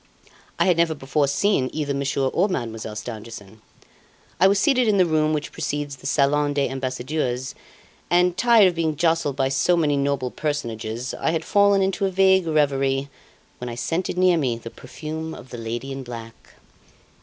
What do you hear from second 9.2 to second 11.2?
by so many noble personages,